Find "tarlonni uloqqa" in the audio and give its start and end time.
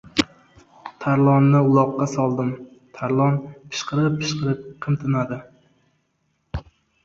1.03-2.07